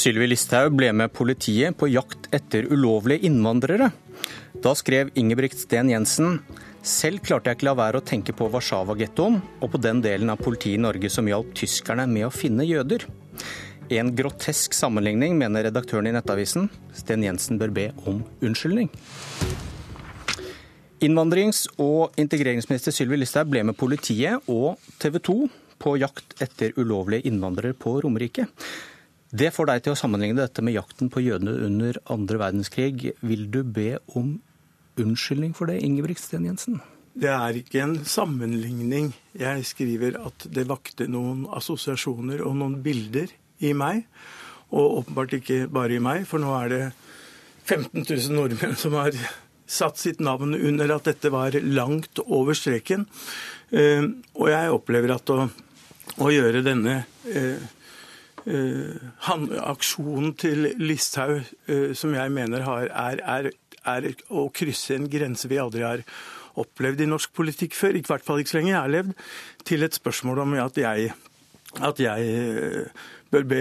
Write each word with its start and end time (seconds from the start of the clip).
Sylvi 0.00 0.30
Listhaug 0.30 0.78
ble 0.78 0.94
med 0.96 1.12
politiet 1.12 1.76
på 1.76 1.90
jakt 1.90 2.30
etter 2.32 2.64
ulovlige 2.72 3.26
innvandrere. 3.28 3.90
Da 4.64 4.72
skrev 4.78 5.10
Ingebrigt 5.18 5.58
Sten 5.60 5.90
Jensen 5.92 6.38
selv 6.80 7.20
klarte 7.26 7.50
jeg 7.50 7.58
ikke 7.58 7.66
la 7.68 7.74
være 7.76 8.00
å 8.00 8.06
tenke 8.08 8.32
på 8.32 8.46
Warszawa-gettoen 8.48 9.36
og 9.60 9.66
på 9.74 9.80
den 9.84 10.00
delen 10.00 10.32
av 10.32 10.40
politiet 10.40 10.78
i 10.78 10.80
Norge 10.80 11.10
som 11.12 11.28
hjalp 11.28 11.50
tyskerne 11.58 12.06
med 12.08 12.30
å 12.30 12.32
finne 12.32 12.64
jøder. 12.64 13.04
En 13.92 14.12
grotesk 14.16 14.72
sammenligning, 14.78 15.34
mener 15.36 15.66
redaktøren 15.68 16.08
i 16.08 16.14
Nettavisen. 16.16 16.70
Sten 16.96 17.26
Jensen 17.26 17.60
bør 17.60 17.74
be 17.76 17.86
om 18.08 18.22
unnskyldning. 18.40 18.88
Innvandrings- 21.04 21.66
og 21.76 22.16
integreringsminister 22.20 22.96
Sylvi 22.96 23.20
Listhaug 23.20 23.52
ble 23.52 23.66
med 23.68 23.76
politiet 23.76 24.48
og 24.48 24.80
TV 25.02 25.20
2 25.28 25.36
på 25.80 25.98
jakt 26.00 26.40
etter 26.40 26.72
ulovlige 26.80 27.28
innvandrere 27.28 27.76
på 27.76 27.98
Romerike. 28.04 28.48
Det 29.30 29.52
får 29.54 29.68
deg 29.70 29.82
til 29.84 29.94
å 29.94 29.98
sammenligne 29.98 30.40
dette 30.40 30.62
med 30.66 30.74
jakten 30.74 31.10
på 31.12 31.22
jødene 31.22 31.52
under 31.68 31.98
andre 32.10 32.40
verdenskrig. 32.40 33.12
Vil 33.22 33.44
du 33.54 33.60
be 33.62 34.00
om 34.18 34.40
unnskyldning 34.98 35.52
for 35.54 35.70
det, 35.70 35.78
Ingebrigt 35.86 36.22
Sten 36.22 36.48
Jensen? 36.48 36.80
Det 37.14 37.30
er 37.30 37.60
ikke 37.60 37.82
en 37.84 37.96
sammenligning. 38.06 39.12
Jeg 39.38 39.66
skriver 39.68 40.18
at 40.18 40.48
det 40.50 40.66
vakte 40.70 41.06
noen 41.10 41.44
assosiasjoner 41.54 42.42
og 42.42 42.58
noen 42.58 42.80
bilder 42.82 43.30
i 43.62 43.72
meg. 43.76 44.02
Og 44.74 45.00
åpenbart 45.02 45.38
ikke 45.38 45.64
bare 45.70 45.98
i 45.98 46.02
meg, 46.02 46.26
for 46.30 46.42
nå 46.42 46.50
er 46.58 46.74
det 46.74 46.82
15 47.70 48.02
000 48.02 48.34
nordmenn 48.34 48.78
som 48.78 48.98
har 48.98 49.14
satt 49.70 49.98
sitt 49.98 50.22
navn 50.22 50.56
under 50.58 50.96
at 50.96 51.06
dette 51.06 51.30
var 51.30 51.54
langt 51.62 52.18
over 52.26 52.58
streken. 52.58 53.06
Eh, 53.70 54.06
og 54.34 54.48
jeg 54.50 54.74
opplever 54.74 55.14
at 55.14 55.34
å, 55.34 55.44
å 56.18 56.30
gjøre 56.34 56.66
denne 56.66 57.04
eh, 58.46 58.96
eh, 58.96 59.56
aksjonen 59.60 60.34
til 60.40 60.70
Listhaug, 60.80 61.42
som 61.94 62.14
jeg 62.14 62.34
mener 62.34 62.66
har, 62.66 62.90
er, 62.90 63.24
er, 63.24 63.50
er, 63.84 64.10
å 64.30 64.48
krysse 64.54 64.96
en 64.96 65.08
grense 65.10 65.48
vi 65.50 65.60
aldri 65.60 65.86
har 65.86 66.04
opplevd 66.60 67.04
i 67.04 67.08
norsk 67.08 67.32
politikk 67.36 67.76
før, 67.78 67.96
i 67.96 68.04
hvert 68.04 68.26
fall 68.26 68.42
ikke 68.42 68.54
så 68.54 68.58
lenge 68.58 68.72
jeg 68.72 68.80
har 68.80 68.94
levd, 68.94 69.12
til 69.68 69.86
et 69.86 69.96
spørsmål 69.96 70.42
om 70.44 70.56
at 70.60 70.80
jeg, 70.80 71.12
at 71.78 72.00
jeg 72.02 72.90
bør 73.30 73.44
be 73.46 73.60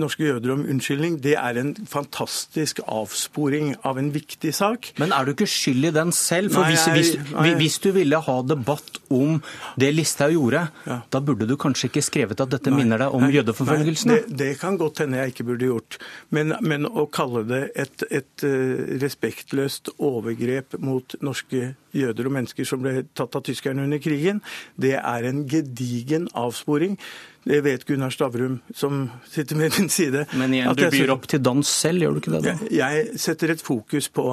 norske 0.00 0.24
jøder 0.24 0.54
om 0.54 0.62
unnskyldning, 0.64 1.18
det 1.22 1.34
er 1.36 1.58
en 1.60 1.74
fantastisk 1.88 2.80
avsporing 2.88 3.74
av 3.86 3.98
en 4.00 4.08
viktig 4.14 4.52
sak. 4.56 4.90
Men 5.00 5.12
er 5.12 5.26
du 5.26 5.34
ikke 5.34 5.48
skyld 5.50 5.90
i 5.90 5.92
den 5.94 6.12
selv? 6.16 6.54
For 6.54 6.64
nei, 6.64 6.72
hvis, 6.72 6.86
hvis, 6.94 7.50
hvis, 7.60 7.78
du 7.84 7.90
ville 7.96 8.20
ha 8.24 8.36
debatt 8.46 9.00
om 9.12 9.38
det 9.80 9.90
Listhaug 9.94 10.32
gjorde, 10.36 10.64
ja. 10.88 11.00
da 11.12 11.20
burde 11.24 11.48
du 11.48 11.56
kanskje 11.60 11.90
ikke 11.90 12.04
skrevet 12.06 12.40
at 12.40 12.54
dette 12.54 12.72
nei, 12.72 12.80
minner 12.80 13.04
deg 13.04 13.16
om 13.16 13.26
jødeforfølgelsene? 13.28 14.22
Det, 14.22 14.38
det, 14.40 14.50
kan 14.60 14.80
godt 14.80 15.04
hende 15.04 15.20
jeg 15.20 15.34
ikke 15.34 15.48
burde 15.52 15.68
gjort. 15.68 16.00
Men, 16.32 16.56
men 16.64 16.88
å 16.88 17.04
kalle 17.12 17.44
det 17.48 17.62
et, 17.84 18.06
et 18.08 18.46
uh, 18.46 18.96
respektløst 19.04 19.92
overgrep 19.98 20.78
mot 20.80 21.18
norske 21.20 21.74
jøder 21.96 22.28
og 22.28 22.36
mennesker 22.38 22.64
som 22.68 22.80
ble 22.80 23.02
tatt 23.18 23.36
av 23.36 23.44
tyskerne 23.44 23.84
under 23.84 24.00
krigen, 24.00 24.40
det 24.80 24.96
er 24.96 25.28
en 25.28 25.44
gedigen 25.50 26.30
avsporing. 26.38 26.96
Det 27.44 27.60
vet 27.64 27.84
Gunnar 27.88 28.10
Stavrum, 28.12 28.58
som 28.74 29.10
sitter 29.28 29.56
med 29.56 29.72
min 29.78 29.88
side. 29.88 30.26
Men 30.36 30.54
igjen, 30.54 30.74
du 30.76 30.84
byr 30.92 31.12
opp 31.14 31.24
til 31.30 31.40
dans 31.42 31.68
selv, 31.68 32.04
gjør 32.04 32.16
du 32.16 32.20
ikke 32.20 32.34
det 32.34 32.40
da? 32.44 32.54
Jeg 32.74 33.20
setter 33.20 33.54
et 33.54 33.62
fokus 33.64 34.10
på 34.12 34.26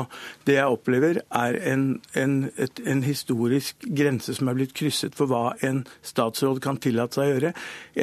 det 0.47 0.58
jeg 0.58 0.75
opplever 0.75 1.22
er 1.23 1.59
en, 1.72 1.86
en, 2.19 2.36
et, 2.59 2.81
en 2.83 3.03
historisk 3.05 3.88
grense 3.88 4.36
som 4.36 4.52
er 4.52 4.59
blitt 4.59 4.75
krysset 4.77 5.16
for 5.16 5.31
hva 5.31 5.55
en 5.66 5.86
statsråd 6.05 6.59
kan 6.64 6.81
tillate 6.83 7.19
seg 7.19 7.30
å 7.30 7.31
gjøre. 7.36 7.53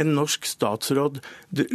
En 0.00 0.14
norsk 0.16 0.48
statsråd 0.48 1.20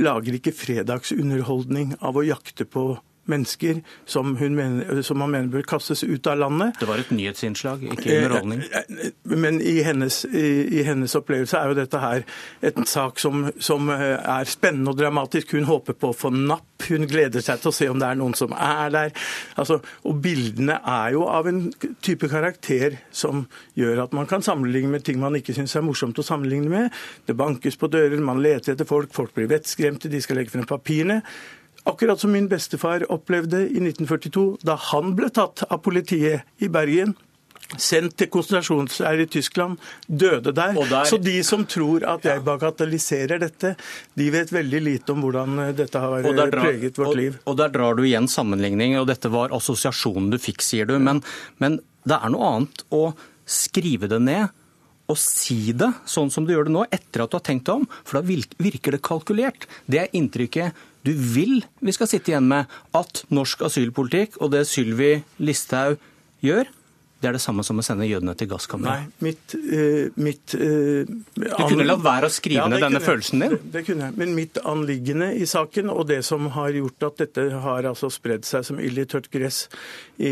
lager 0.02 0.40
ikke 0.40 0.56
fredagsunderholdning 0.56 2.00
av 2.02 2.18
å 2.18 2.26
jakte 2.26 2.66
på 2.66 2.92
mennesker 3.30 3.82
som, 4.10 4.34
mener, 4.34 5.02
som, 5.06 5.20
man 5.22 5.32
mener 5.34 5.52
bør 5.54 5.66
kastes 5.76 6.04
ut 6.04 6.28
av 6.28 6.40
landet. 6.42 6.80
Det 6.80 6.88
var 6.90 7.02
et 7.02 7.12
nyhetsinnslag, 7.14 7.84
ikke 7.94 8.18
underholdning? 8.24 8.64
Eh, 8.66 8.96
eh, 9.06 9.36
men 9.38 9.62
i 9.62 9.80
hennes, 9.86 10.22
i, 10.26 10.48
i 10.80 10.86
hennes, 10.88 11.16
opplevelse 11.20 11.60
er 11.60 11.72
jo 11.72 11.78
dette 11.78 12.02
her 12.02 12.26
en 12.72 12.88
sak 12.90 13.20
som, 13.22 13.48
som, 13.60 13.90
eh, 13.94 14.16
er 14.18 14.50
spennende 14.50 14.94
og 14.94 15.00
dramatisk. 15.00 15.56
Hun 15.58 15.70
håper 15.70 15.98
på 16.00 16.12
å 16.14 16.18
få 16.18 16.34
napp, 16.34 16.66
hun 16.88 17.08
gleder 17.10 17.44
seg 17.44 17.62
til 17.62 17.72
å 17.72 17.76
se 17.76 17.90
om 17.92 18.00
det 18.00 18.10
er 18.10 18.20
noen 18.20 18.36
som 18.38 18.54
er 18.56 18.94
der. 18.94 19.14
Altså, 19.60 19.80
og 20.08 20.22
bildene 20.24 20.80
er 20.80 21.14
jo 21.18 21.26
av 21.30 21.50
en 21.50 21.66
type 22.06 22.30
karakter 22.32 23.00
som 23.12 23.46
gjør 23.80 24.06
at 24.06 24.16
man 24.16 24.30
kan 24.30 24.44
sammenligne 24.46 24.94
med 24.96 25.06
ting 25.06 25.20
man 25.22 25.38
ikke 25.38 25.56
syns 25.58 25.76
er 25.76 25.86
morsomt 25.86 26.20
å 26.20 26.26
sammenligne 26.26 26.72
med. 26.72 27.00
Det 27.28 27.38
bankes 27.38 27.78
på 27.80 27.92
dører, 27.92 28.18
man 28.24 28.42
leter 28.44 28.74
etter 28.74 28.88
folk, 28.90 29.14
folk 29.16 29.36
blir 29.36 29.50
vettskremte, 29.52 30.12
de 30.12 30.22
skal 30.24 30.40
legge 30.40 30.56
frem 30.56 30.68
papirene. 30.70 31.22
Akkurat 31.90 32.22
som 32.22 32.32
min 32.32 32.48
bestefar 32.48 33.06
opplevde 33.12 33.64
i 33.66 33.80
1942, 33.82 34.60
da 34.66 34.78
han 34.92 35.16
ble 35.18 35.32
tatt 35.34 35.66
av 35.70 35.82
politiet 35.86 36.46
i 36.62 36.70
Bergen. 36.72 37.16
Sendt 37.78 38.16
til 38.18 38.30
konsentrasjonsleir 38.34 39.22
i 39.22 39.28
Tyskland, 39.30 39.78
døde 40.08 40.54
der. 40.58 40.74
der. 40.90 41.06
Så 41.06 41.20
de 41.22 41.36
som 41.46 41.68
tror 41.70 42.06
at 42.10 42.26
jeg 42.26 42.42
bagatelliserer 42.46 43.42
dette, 43.44 43.76
de 44.18 44.30
vet 44.34 44.54
veldig 44.54 44.82
lite 44.82 45.14
om 45.14 45.22
hvordan 45.22 45.60
eh, 45.68 45.74
dette 45.78 46.02
har 46.02 46.26
drar, 46.26 46.54
preget 46.56 46.98
vårt 46.98 47.18
liv. 47.20 47.38
Og, 47.44 47.52
og, 47.52 47.60
der 47.62 47.74
drar 47.76 47.98
du 47.98 48.02
igjen 48.08 48.30
sammenligning, 48.32 48.98
og 48.98 49.06
dette 49.12 49.30
var 49.30 49.54
assosiasjonen 49.54 50.32
du 50.34 50.40
fikk, 50.42 50.66
sier 50.66 50.90
du. 50.90 50.96
Men, 50.98 51.22
men 51.62 51.78
det 52.10 52.18
er 52.18 52.34
noe 52.34 52.54
annet 52.56 52.86
å 52.90 53.12
skrive 53.50 54.10
det 54.10 54.22
ned 54.26 54.50
og 55.10 55.18
si 55.18 55.72
det 55.74 55.90
sånn 56.10 56.30
som 56.34 56.46
du 56.46 56.54
gjør 56.54 56.68
det 56.68 56.74
nå, 56.76 56.84
etter 56.94 57.24
at 57.24 57.32
du 57.32 57.38
har 57.40 57.46
tenkt 57.46 57.66
deg 57.70 57.82
om. 57.82 57.86
For 58.06 58.20
da 58.20 58.26
virker 58.62 58.94
det 58.94 59.02
kalkulert. 59.06 59.66
Det 59.90 60.04
er 60.04 60.18
inntrykket 60.18 60.78
du 61.08 61.14
vil 61.16 61.64
vi 61.80 61.94
skal 61.96 62.10
sitte 62.12 62.34
igjen 62.34 62.50
med 62.50 62.70
at 62.98 63.24
norsk 63.34 63.64
asylpolitikk 63.70 64.40
og 64.44 64.54
det 64.56 64.66
Sylvi 64.68 65.20
Listhaug 65.40 66.00
gjør, 66.44 66.68
det 67.20 67.28
er 67.28 67.36
det 67.36 67.42
samme 67.44 67.66
som 67.68 67.80
å 67.82 67.84
sende 67.84 68.08
jødene 68.08 68.32
til 68.40 68.48
gasskammeret. 68.48 69.08
Nei, 69.20 69.28
mitt, 69.28 69.56
uh, 69.60 70.20
mitt 70.24 70.54
uh, 70.56 71.10
Du 71.36 71.64
kunne 71.68 71.88
latt 71.88 72.04
være 72.06 72.30
å 72.30 72.32
skrive 72.32 72.62
ja, 72.62 72.68
ned 72.72 72.80
denne 72.80 73.02
kunne, 73.02 73.08
følelsen 73.10 73.44
din? 73.44 73.56
Det, 73.58 73.72
det 73.74 73.82
kunne 73.90 74.08
jeg. 74.08 74.16
Men 74.22 74.36
mitt 74.38 74.60
anliggende 74.64 75.28
i 75.36 75.48
saken, 75.50 75.92
og 75.92 76.08
det 76.12 76.22
som 76.28 76.48
har 76.56 76.72
gjort 76.80 77.10
at 77.10 77.26
dette 77.26 77.46
har 77.66 77.90
altså 77.92 78.12
spredd 78.14 78.48
seg 78.48 78.64
som 78.70 78.80
ild 78.80 79.04
i 79.04 79.06
tørt 79.12 79.28
gress 79.34 79.66
i, 80.16 80.32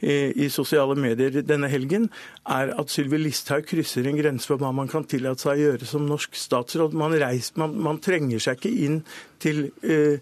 i, 0.00 0.16
i, 0.46 0.48
sosiale 0.52 0.96
medier 0.96 1.44
denne 1.44 1.68
helgen, 1.68 2.08
er 2.48 2.72
at 2.72 2.92
Sylvi 2.92 3.20
Listhaug 3.20 3.68
krysser 3.68 4.08
en 4.08 4.16
grense 4.16 4.48
for 4.48 4.60
hva 4.62 4.72
man 4.72 4.88
kan 4.88 5.04
tillate 5.04 5.44
seg 5.44 5.58
å 5.58 5.64
gjøre 5.66 5.92
som 5.92 6.08
norsk 6.08 6.40
statsråd. 6.40 6.96
Man, 6.96 7.18
reiser, 7.20 7.60
man, 7.60 7.76
man 7.84 8.00
trenger 8.04 8.40
seg 8.48 8.62
ikke 8.62 8.72
inn 8.88 9.02
til 9.44 9.66
uh, 9.84 10.16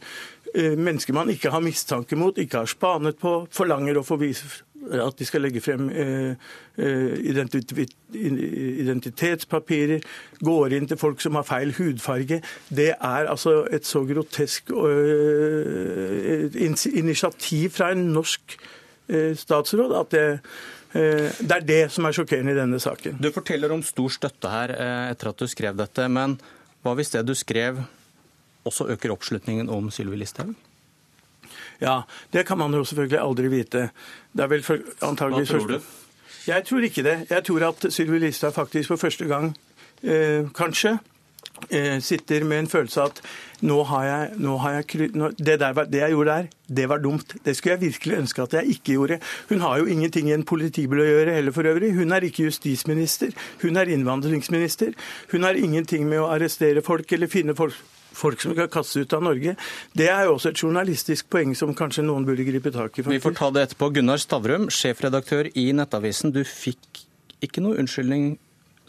mennesker 0.53 1.15
man 1.17 1.31
ikke 1.33 1.55
har 1.55 1.63
mistanke 1.65 2.19
mot, 2.19 2.37
ikke 2.37 2.65
har 2.65 2.71
spanet 2.71 3.23
på, 3.23 3.39
forlanger 3.55 4.03
å 4.03 4.07
få 4.07 4.19
vise 4.21 4.51
at 4.91 5.19
de 5.19 5.27
skal 5.27 5.45
legge 5.45 5.61
frem 5.63 5.89
eh, 5.91 6.35
eh, 6.79 7.15
identitetspapirer, 8.83 10.01
går 10.43 10.77
inn 10.77 10.89
til 10.91 10.99
folk 11.01 11.21
som 11.23 11.39
har 11.39 11.47
feil 11.49 11.75
hudfarge. 11.79 12.43
Det 12.69 12.91
er 12.93 13.31
altså 13.31 13.63
et 13.73 13.87
så 13.87 14.05
grotesk 14.09 14.71
eh, 14.75 16.59
initiativ 16.99 17.71
fra 17.79 17.93
en 17.93 18.09
norsk 18.13 18.59
statsråd 19.13 19.93
at 19.99 20.11
det 20.15 20.41
det 20.93 21.55
er 21.57 21.65
det 21.65 21.85
som 21.93 22.05
er 22.05 22.13
sjokkerende 22.13 22.53
i 22.53 22.57
denne 22.57 22.79
saken. 22.81 23.17
Du 23.17 23.31
forteller 23.33 23.73
om 23.73 23.81
stor 23.85 24.13
støtte 24.13 24.49
her 24.53 24.69
etter 25.09 25.31
at 25.31 25.41
du 25.41 25.49
skrev 25.49 25.73
dette, 25.77 26.05
men 26.13 26.37
hva 26.85 26.93
hvis 26.99 27.15
det 27.15 27.25
du 27.25 27.33
skrev 27.37 27.81
også 28.69 28.91
øker 28.93 29.15
oppslutningen 29.15 29.73
om 29.73 29.89
Sylvi 29.91 30.21
Listhaug? 30.21 30.53
Ja, 31.83 32.03
det 32.33 32.47
kan 32.47 32.59
man 32.59 32.75
jo 32.75 32.85
selvfølgelig 32.87 33.19
aldri 33.19 33.51
vite. 33.51 33.89
Det 34.33 34.45
er 34.45 34.51
vel 34.53 34.63
for, 34.63 34.79
Hva 35.03 35.15
tror 35.17 35.69
du? 35.69 35.81
Jeg 36.47 36.65
tror 36.67 36.83
ikke 36.83 37.03
det. 37.07 37.17
Jeg 37.31 37.45
tror 37.47 37.69
at 37.69 37.87
Sylvi 37.93 38.19
Listhaug 38.19 38.55
faktisk 38.55 38.89
for 38.89 38.97
første 38.97 39.27
gang, 39.31 39.57
eh, 40.03 40.49
kanskje, 40.55 40.99
eh, 41.71 42.01
sitter 42.01 42.45
med 42.45 42.59
en 42.59 42.67
følelse 42.67 43.01
av 43.01 43.07
at 43.07 43.21
nå 43.63 43.83
har 43.85 44.05
jeg, 44.05 44.31
nå 44.39 44.57
har 44.59 44.73
jeg 44.73 45.11
nå, 45.15 45.31
det, 45.39 45.61
der, 45.61 45.73
det, 45.73 46.01
jeg 46.01 46.11
gjorde 46.11 46.31
der, 46.31 46.47
det 46.69 46.89
var 46.89 46.99
dumt. 46.99 47.35
Det 47.45 47.57
skulle 47.57 47.77
jeg 47.77 47.81
virkelig 47.81 48.19
ønske 48.19 48.43
at 48.43 48.53
jeg 48.53 48.67
ikke 48.67 48.93
gjorde. 48.93 49.21
Hun 49.49 49.61
har 49.61 49.79
jo 49.79 49.85
ingenting 49.85 50.29
i 50.29 50.35
en 50.35 50.45
politibil 50.45 50.99
å 50.99 51.07
gjøre 51.07 51.35
heller 51.35 51.53
for 51.53 51.63
øvrig. 51.63 51.95
Hun 51.95 52.13
er 52.13 52.27
ikke 52.27 52.45
justisminister, 52.49 53.31
hun 53.63 53.77
er 53.77 53.91
innvandringsminister. 53.91 54.95
Hun 55.33 55.43
har 55.43 55.55
ingenting 55.55 56.09
med 56.09 56.19
å 56.19 56.31
arrestere 56.31 56.83
folk 56.83 57.13
eller 57.13 57.31
finne 57.31 57.55
folk 57.55 57.75
folk 58.17 58.43
som 58.43 58.55
skal 58.55 58.71
kastes 58.73 59.05
ut 59.05 59.17
av 59.17 59.25
Norge. 59.25 59.57
Det 59.97 60.09
er 60.13 60.27
jo 60.27 60.37
også 60.37 60.53
et 60.53 60.63
journalistisk 60.63 61.31
poeng 61.33 61.57
som 61.59 61.75
kanskje 61.79 62.05
noen 62.07 62.27
burde 62.29 62.47
gripe 62.47 62.73
tak 62.75 62.95
i. 62.97 63.03
Faktisk. 63.03 63.13
Vi 63.15 63.25
får 63.25 63.39
ta 63.39 63.51
det 63.55 63.67
etterpå. 63.69 63.91
Gunnar 63.99 64.23
Stavrum, 64.23 64.69
sjefredaktør 64.73 65.51
i 65.55 65.69
Nettavisen. 65.77 66.35
Du 66.35 66.43
fikk 66.47 67.05
ikke 67.43 67.65
noe 67.65 67.81
unnskyldning 67.83 68.37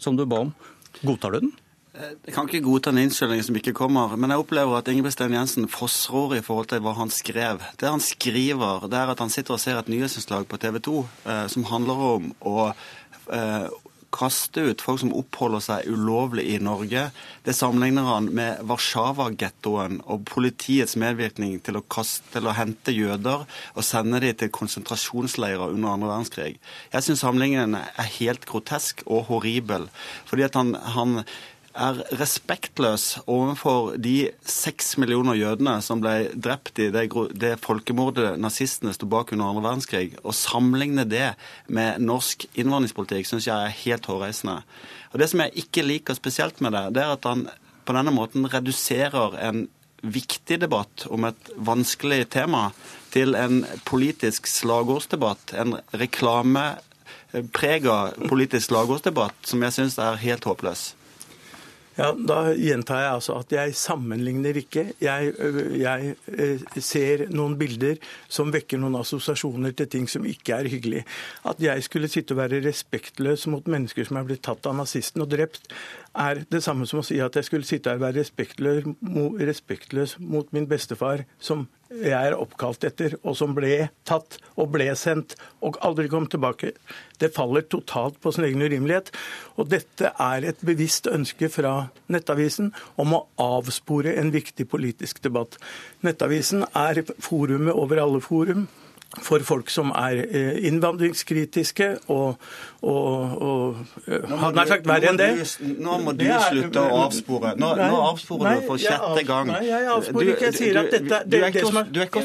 som 0.00 0.18
du 0.18 0.26
ba 0.28 0.44
om. 0.46 0.54
Godtar 1.02 1.34
du 1.34 1.46
den? 1.46 1.54
Jeg 1.94 2.34
kan 2.34 2.48
ikke 2.48 2.64
godta 2.64 2.90
en 2.90 2.98
innskyldning 3.04 3.42
som 3.46 3.54
ikke 3.54 3.72
kommer, 3.76 4.16
men 4.18 4.32
jeg 4.32 4.42
opplever 4.42 4.80
at 4.80 4.88
Ingebrigt 4.90 5.14
Sten 5.14 5.36
Jensen 5.36 5.68
fossrår 5.70 6.40
i 6.40 6.42
forhold 6.42 6.72
til 6.72 6.82
hva 6.82 6.96
han 6.98 7.12
skrev. 7.14 7.62
Det 7.78 7.86
han 7.86 8.02
skriver, 8.02 8.88
det 8.90 8.98
er 8.98 9.12
at 9.12 9.22
han 9.22 9.30
sitter 9.30 9.54
og 9.54 9.62
ser 9.62 9.78
et 9.78 9.90
nyhetsinnslag 9.92 10.48
på 10.50 10.58
TV 10.58 10.80
2 10.82 10.96
eh, 11.04 11.44
som 11.54 11.68
handler 11.70 12.02
om 12.08 12.26
å 12.50 12.56
eh, 12.66 13.68
kaste 14.14 14.62
ut 14.70 14.82
folk 14.84 15.00
som 15.02 15.12
oppholder 15.16 15.62
seg 15.64 15.88
ulovlig 15.90 16.44
i 16.54 16.58
Norge. 16.62 17.08
Det 17.44 17.54
sammenligner 17.56 18.06
han 18.08 18.28
med 18.36 18.62
Warszawa-gettoen 18.68 20.00
og 20.04 20.26
politiets 20.30 20.96
medvirkning 21.00 21.56
til 21.64 21.80
å, 21.80 21.84
kaste, 21.84 22.28
til 22.36 22.46
å 22.48 22.54
hente 22.56 22.94
jøder 22.94 23.44
og 23.74 23.86
sende 23.86 24.22
dem 24.22 24.36
til 24.38 24.52
konsentrasjonsleirer 24.54 25.74
under 25.74 25.96
andre 25.96 26.12
verdenskrig. 26.12 26.52
Jeg 26.94 27.06
syns 27.06 27.24
sammenligningen 27.24 27.78
er 27.80 28.14
helt 28.20 28.46
grotesk 28.48 29.02
og 29.06 29.26
horribel. 29.32 29.90
fordi 30.30 30.46
at 30.46 30.54
han, 30.58 30.74
han 30.74 31.24
er 31.74 31.98
respektløs 32.20 33.24
overfor 33.26 33.96
de 33.98 34.30
seks 34.46 34.94
millioner 35.02 35.34
jødene 35.34 35.80
som 35.82 35.98
ble 36.02 36.30
drept 36.38 36.78
i 36.78 36.90
det, 36.94 37.08
det 37.34 37.58
folkemordet 37.64 38.38
nazistene 38.38 38.94
sto 38.94 39.06
bak 39.10 39.32
under 39.34 39.50
andre 39.50 39.64
verdenskrig. 39.66 40.14
Å 40.22 40.32
sammenligne 40.34 41.04
det 41.10 41.34
med 41.66 41.98
norsk 42.04 42.46
innvandringspolitikk 42.54 43.26
syns 43.28 43.48
jeg 43.50 43.58
er 43.58 43.78
helt 43.82 44.06
hårreisende. 44.10 44.62
Og 45.12 45.18
Det 45.18 45.28
som 45.30 45.40
jeg 45.42 45.58
ikke 45.64 45.86
liker 45.86 46.14
spesielt 46.18 46.60
med 46.62 46.70
det, 46.78 46.86
det 46.94 47.02
er 47.02 47.10
at 47.16 47.24
han 47.26 47.40
på 47.84 47.92
denne 47.96 48.12
måten 48.14 48.46
reduserer 48.48 49.34
en 49.42 49.66
viktig 50.04 50.60
debatt 50.62 51.06
om 51.10 51.24
et 51.26 51.50
vanskelig 51.56 52.28
tema 52.36 52.70
til 53.14 53.34
en 53.38 53.64
politisk 53.88 54.46
slagordsdebatt, 54.50 55.52
en 55.58 55.76
reklameprega 55.96 58.12
politisk 58.28 58.66
slagordsdebatt 58.70 59.34
som 59.48 59.62
jeg 59.64 59.72
syns 59.78 59.98
er 60.02 60.22
helt 60.22 60.44
håpløs. 60.48 60.82
Ja, 61.94 62.08
Da 62.12 62.38
gjentar 62.58 63.02
jeg 63.04 63.10
altså 63.14 63.36
at 63.38 63.52
jeg 63.54 63.74
sammenligner 63.78 64.56
ikke. 64.58 64.88
Jeg, 65.02 65.34
jeg, 65.78 66.14
ser 66.82 67.26
noen 67.30 67.54
bilder 67.58 68.00
som 68.26 68.50
vekker 68.54 68.80
noen 68.82 68.98
assosiasjoner 68.98 69.76
til 69.78 69.90
ting 69.92 70.08
som 70.10 70.26
ikke 70.26 70.58
er 70.58 70.70
hyggelig. 70.72 71.04
At 71.46 71.62
jeg 71.62 71.86
skulle 71.86 72.10
sitte 72.10 72.34
og 72.34 72.42
være 72.42 72.64
respektløs 72.64 73.46
mot 73.52 73.70
mennesker 73.70 74.08
som 74.08 74.18
er 74.18 74.26
blitt 74.26 74.42
tatt 74.46 74.66
av 74.66 74.74
nazisten 74.80 75.22
og 75.22 75.30
drept, 75.36 75.70
er 76.18 76.42
det 76.50 76.62
samme 76.66 76.86
som 76.86 77.02
å 77.02 77.06
si 77.06 77.20
at 77.22 77.38
jeg 77.38 77.46
skulle 77.46 77.68
sitte 77.68 77.94
og 77.94 78.02
være 78.02 78.20
respektløs, 78.22 78.90
respektløs 79.38 80.18
mot 80.18 80.50
min 80.54 80.66
bestefar, 80.70 81.24
som 81.38 81.68
jeg 81.92 82.30
er 82.30 82.36
oppkalt 82.36 82.84
etter, 82.88 83.14
og 83.22 83.36
som 83.38 83.54
ble 83.56 83.88
tatt 84.08 84.38
og 84.56 84.70
ble 84.74 84.86
sendt 84.98 85.36
og 85.64 85.78
aldri 85.84 86.08
kom 86.12 86.26
tilbake. 86.30 86.72
Det 87.20 87.32
faller 87.36 87.66
totalt 87.70 88.16
på 88.22 88.32
sin 88.34 88.46
egen 88.48 88.64
urimelighet. 88.64 89.12
Og 89.60 89.68
dette 89.72 90.10
er 90.10 90.48
et 90.48 90.64
bevisst 90.64 91.06
ønske 91.10 91.50
fra 91.52 91.74
Nettavisen 92.12 92.72
om 93.00 93.14
å 93.16 93.24
avspore 93.40 94.16
en 94.20 94.32
viktig 94.34 94.66
politisk 94.70 95.22
debatt. 95.24 95.58
Nettavisen 96.06 96.66
er 96.72 97.04
forumet 97.22 97.76
over 97.76 98.02
alle 98.02 98.24
forum 98.24 98.66
for 99.22 99.42
folk 99.46 99.70
som 99.70 99.92
er 99.94 100.20
eh, 100.24 100.56
innvandringskritiske 100.68 101.86
og, 102.12 102.40
og, 102.82 103.42
og 103.46 103.76
hadde 104.04 104.52
nær 104.58 104.70
sagt 104.70 104.88
verre 104.88 105.12
enn 105.12 105.20
det. 105.20 105.28
Nå 105.84 105.98
må 106.02 106.14
du 106.18 106.24
slutte 106.26 106.82
å 106.82 107.00
avspore. 107.04 107.54
Nå, 107.60 107.70
nei, 107.78 107.88
nå 107.92 108.00
avsporer 108.08 108.58
du 108.58 108.66
for 108.68 108.82
sjette 108.82 109.24
gang. 109.28 109.52
Nei, 109.52 109.62
jeg 109.68 109.88
avsporer 109.94 110.32
ikke. 110.34 110.48
Jeg 110.50 110.58
sier 110.58 110.80
at 110.82 110.90
dette 110.94 111.20
Du 111.30 111.38
er 111.38 111.48
ikke 111.52 112.24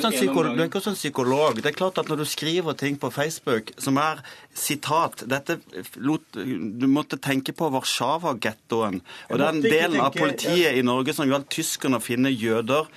også 0.82 0.94
en 0.94 0.98
psykolog. 1.00 1.62
Det 1.62 1.72
er 1.74 1.78
klart 1.78 2.02
at 2.02 2.10
når 2.10 2.24
du 2.24 2.28
skriver 2.30 2.78
ting 2.80 3.00
på 3.00 3.12
Facebook 3.14 3.74
som 3.78 4.00
er 4.02 4.24
sitat 4.56 5.24
dette 5.30 5.60
lot, 6.02 6.26
Du 6.34 6.88
måtte 6.90 7.20
tenke 7.22 7.54
på 7.56 7.70
Warszawa-gettoen 7.72 9.00
og 9.30 9.40
den 9.40 9.62
delen 9.64 10.00
av 10.04 10.16
politiet 10.16 10.78
i 10.78 10.84
Norge 10.86 11.14
som 11.16 11.30
gjaldt 11.30 11.50
tyskerne 11.54 12.00
å 12.00 12.04
finne 12.04 12.32
jøder. 12.34 12.90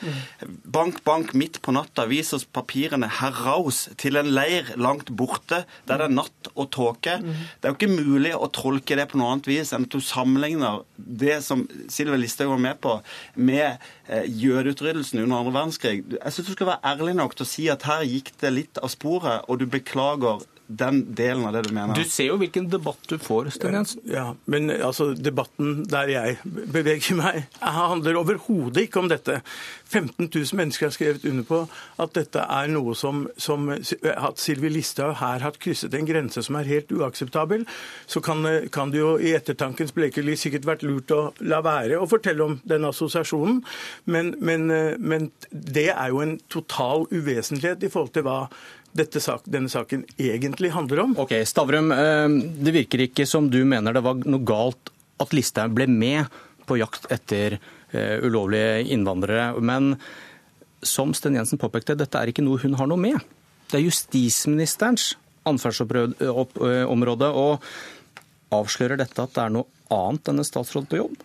Bank, 0.64 1.02
bank 1.06 1.34
midt 1.38 1.60
på 1.62 1.74
natta, 1.74 2.06
vis 2.10 2.32
oss 2.36 2.46
papirene. 2.48 3.10
Til 4.00 4.18
en 4.20 4.30
leir 4.32 4.72
langt 4.80 5.10
borte 5.16 5.62
der 5.88 6.00
det 6.00 6.08
er 6.08 6.14
natt 6.14 6.50
og 6.54 6.70
tåke. 6.74 7.18
Det 7.22 7.68
er 7.68 7.72
jo 7.72 7.78
ikke 7.78 7.90
mulig 7.92 8.32
å 8.36 8.50
tolke 8.52 8.96
det 8.98 9.08
på 9.10 9.20
noe 9.20 9.32
annet 9.34 9.50
vis 9.50 9.72
enn 9.72 9.86
at 9.86 9.94
du 9.94 10.00
sammenligner 10.04 10.82
det 10.96 11.40
som 11.44 11.64
Sylvi 11.92 12.20
Listhaug 12.20 12.52
var 12.54 12.62
med 12.62 12.80
på, 12.82 12.96
med 13.34 13.82
eh, 14.06 14.26
jødeutryddelsen 14.26 15.22
under 15.24 15.40
andre 15.40 15.54
verdenskrig. 15.56 16.02
Jeg 16.16 16.34
syns 16.34 16.50
du 16.50 16.54
skal 16.56 16.72
være 16.72 16.92
ærlig 16.94 17.16
nok 17.18 17.36
til 17.36 17.46
å 17.46 17.52
si 17.52 17.68
at 17.72 17.86
her 17.88 18.04
gikk 18.06 18.32
det 18.42 18.54
litt 18.54 18.82
av 18.82 18.92
sporet, 18.92 19.46
og 19.48 19.62
du 19.62 19.66
beklager 19.70 20.42
den 20.78 21.02
delen 21.14 21.44
av 21.48 21.56
det 21.56 21.64
du 21.68 21.72
mener. 21.74 21.96
Du 21.96 22.08
ser 22.08 22.30
jo 22.30 22.38
hvilken 22.40 22.68
debatt 22.72 23.00
du 23.10 23.16
får, 23.20 23.52
Sten 23.56 23.76
Jensen. 23.76 24.02
Ja, 24.08 24.32
men 24.50 24.70
altså, 24.72 25.12
debatten 25.14 25.84
der 25.90 26.10
jeg 26.12 26.38
beveger 26.44 27.18
meg, 27.18 27.46
handler 27.60 28.20
overhodet 28.22 28.86
ikke 28.86 29.02
om 29.02 29.10
dette. 29.12 29.40
15 29.92 30.28
000 30.28 30.56
mennesker 30.56 30.88
har 30.88 30.94
skrevet 30.94 31.26
under 31.28 31.46
på 31.46 31.62
at 32.00 32.14
dette 32.16 32.42
er 32.42 32.70
noe 32.72 32.94
som, 32.98 33.26
som 33.36 33.68
at 33.72 34.40
Sylvi 34.40 34.70
Listhaug 34.72 35.18
her 35.20 35.44
har 35.44 35.58
krysset 35.60 35.94
en 35.94 36.08
grense 36.08 36.42
som 36.44 36.56
er 36.58 36.70
helt 36.70 36.92
uakseptabel. 36.92 37.66
Så 38.06 38.22
kan, 38.24 38.46
kan 38.72 38.92
det 38.92 39.02
jo 39.02 39.14
i 39.20 39.34
ettertankens 39.36 39.94
bleke 39.96 40.24
lys 40.24 40.46
sikkert 40.46 40.68
vært 40.68 40.86
lurt 40.86 41.12
å 41.14 41.22
la 41.44 41.60
være 41.64 42.00
å 42.00 42.08
fortelle 42.10 42.46
om 42.46 42.58
den 42.68 42.88
assosiasjonen, 42.88 43.60
men, 44.04 44.34
men, 44.40 44.68
men 44.98 45.30
det 45.50 45.90
er 45.92 46.12
jo 46.12 46.22
en 46.24 46.38
total 46.52 47.06
uvesentlighet 47.12 47.84
i 47.84 47.92
forhold 47.92 48.14
til 48.16 48.26
hva 48.26 48.38
sak, 49.20 49.42
denne 49.44 49.68
saken 49.68 50.04
egentlig 50.18 50.72
handler 50.72 51.00
om. 51.00 51.14
Ok, 51.18 51.32
Stavrum, 51.46 51.92
eh, 51.92 52.28
det 52.64 52.72
virker 52.72 53.06
ikke 53.06 53.26
som 53.26 53.50
du 53.50 53.64
mener 53.64 53.92
det 53.92 54.02
var 54.04 54.14
noe 54.14 54.44
galt 54.44 54.92
at 55.20 55.32
Listhaug 55.32 55.74
ble 55.74 55.86
med 55.86 56.26
på 56.66 56.78
jakt 56.78 57.06
etter 57.10 57.58
eh, 57.92 58.18
ulovlige 58.22 58.84
innvandrere. 58.92 59.60
Men 59.60 59.96
som 60.82 61.14
Sten 61.14 61.34
Jensen 61.38 61.58
påpekte, 61.58 61.96
dette 61.96 62.18
er 62.18 62.28
ikke 62.28 62.44
noe 62.44 62.60
hun 62.62 62.74
har 62.74 62.86
noe 62.90 63.00
med. 63.00 63.18
Det 63.70 63.78
er 63.80 63.86
justisministerens 63.86 65.14
ansvarsområde. 65.48 67.30
Og 67.32 67.64
avslører 68.52 69.00
dette 69.00 69.22
at 69.22 69.34
det 69.34 69.46
er 69.46 69.54
noe 69.54 69.66
annet 69.92 70.28
enn 70.28 70.42
en 70.42 70.46
statsråd 70.46 70.88
på 70.90 71.00
jobb, 71.00 71.16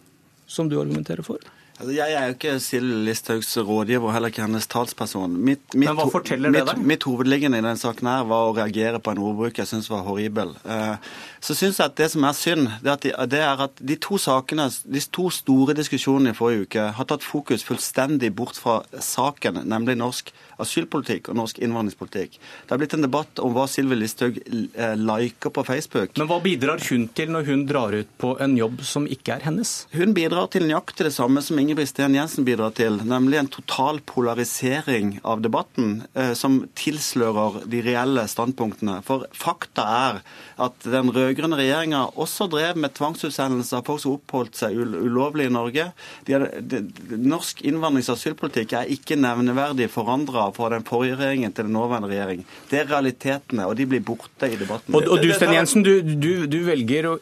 som 0.48 0.70
du 0.70 0.78
argumenterer 0.80 1.26
for? 1.26 1.42
Altså, 1.78 1.92
jeg 1.94 2.14
er 2.18 2.24
jo 2.26 2.34
ikke 2.34 2.52
Silje 2.64 3.00
Listhaugs 3.06 3.52
rådgiver 3.62 4.14
heller 4.16 4.32
ikke 4.34 4.42
hennes 4.42 4.66
talsperson. 4.68 5.36
Mitt, 5.38 5.62
mitt, 5.76 5.86
Men 5.86 5.98
hva 6.00 6.08
forteller 6.10 6.54
det 6.56 6.64
deg? 6.66 6.80
Mitt 6.90 7.06
hovedliggende 7.06 7.60
i 7.60 7.62
denne 7.62 7.78
saken 7.78 8.10
her 8.10 8.24
var 8.26 8.48
å 8.48 8.56
reagere 8.58 8.98
på 8.98 9.14
en 9.14 9.22
ordbruk 9.22 9.62
jeg 9.62 9.70
syns 9.70 9.90
var 9.92 10.02
horribel. 10.08 10.56
Eh, 10.66 10.96
så 11.38 11.54
syns 11.54 11.78
jeg 11.78 11.92
at 11.92 12.00
det 12.00 12.10
som 12.16 12.26
er 12.26 12.34
synd, 12.34 12.72
det 12.82 12.94
er, 12.96 13.04
de, 13.04 13.14
det 13.30 13.44
er 13.46 13.62
at 13.68 13.78
de 13.78 14.00
to 14.02 14.18
sakene, 14.18 14.66
de 14.90 15.04
to 15.14 15.28
store 15.30 15.78
diskusjonene 15.78 16.34
i 16.34 16.40
forrige 16.40 16.66
uke 16.66 16.88
har 16.98 17.10
tatt 17.12 17.26
fokus 17.26 17.66
fullstendig 17.68 18.34
bort 18.34 18.58
fra 18.58 18.80
saken, 18.98 19.62
nemlig 19.70 20.00
norsk 20.02 20.34
asylpolitikk 20.58 21.30
og 21.30 21.38
norsk 21.38 21.62
innvandringspolitikk. 21.62 22.40
Det 22.40 22.74
har 22.74 22.82
blitt 22.82 22.96
en 22.98 23.06
debatt 23.06 23.42
om 23.44 23.54
hva 23.54 23.68
Sylvi 23.70 24.00
Listhaug 24.00 24.40
eh, 24.42 24.96
liker 24.98 25.54
på 25.54 25.64
Facebook. 25.68 26.18
Men 26.18 26.30
hva 26.32 26.40
bidrar 26.42 26.82
hun 26.90 27.06
til 27.14 27.30
når 27.34 27.52
hun 27.52 27.66
drar 27.70 27.94
ut 27.94 28.10
på 28.18 28.34
en 28.42 28.58
jobb 28.58 28.82
som 28.88 29.06
ikke 29.06 29.38
er 29.38 29.46
hennes? 29.46 29.76
Hun 29.94 30.18
bidrar 30.18 30.50
til 30.54 30.66
nøyaktig 30.66 31.06
det 31.08 31.14
samme 31.14 31.46
som 31.46 31.62
Ingebrigt 31.68 31.90
Sten 31.90 32.14
Jensen 32.16 32.46
bidrar 32.48 32.72
til, 32.72 33.02
nemlig 33.04 33.42
en 33.42 33.50
total 33.52 33.98
polarisering 34.08 35.18
av 35.28 35.42
debatten 35.44 36.06
eh, 36.16 36.32
som 36.32 36.62
tilslører 36.80 37.66
de 37.68 37.82
reelle 37.84 38.24
standpunktene. 38.32 39.02
For 39.04 39.26
fakta 39.36 39.84
er 39.84 40.22
at 40.64 40.88
den 40.88 41.12
rød-grønne 41.12 41.60
regjeringa 41.60 42.06
også 42.16 42.48
drev 42.54 42.80
med 42.80 42.96
tvangsutsendelse 42.96 43.76
av 43.76 43.84
folk 43.90 44.00
som 44.00 44.16
oppholdt 44.16 44.56
seg 44.62 44.80
ulovlig 44.80 45.50
i 45.50 45.54
Norge. 45.58 45.90
De 46.24 46.38
er, 46.38 46.48
de, 46.64 46.80
norsk 47.20 47.66
innvandrings- 47.68 48.08
og 48.14 48.16
asylpolitikk 48.16 48.78
er 48.80 48.94
ikke 48.96 49.20
nevneverdig 49.20 49.90
forandra 49.92 50.48
fra 50.56 50.72
den 50.72 50.88
forrige 50.88 51.20
regjeringen 51.20 51.52
til 51.52 51.68
den 51.68 51.76
nåværende 51.76 52.14
regjering. 52.14 52.48
Det 52.72 52.80
er 52.80 52.92
realitetene, 52.94 53.68
og 53.68 53.76
de 53.76 53.90
blir 53.92 54.08
borte 54.08 54.48
i 54.48 54.56
debatten. 54.56 54.96
Og, 54.96 55.12
og 55.12 55.20
du, 55.20 55.34
Sten 55.36 55.52
Jensen, 55.60 55.84
du, 55.84 56.00
du, 56.00 56.48
du 56.48 56.62
velger 56.72 57.12
å 57.12 57.18